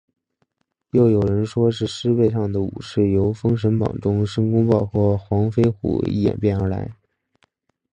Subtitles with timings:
[0.93, 6.95] 又有人说是狮背上的武士是由封神榜中的申公豹或黄飞虎演变而来。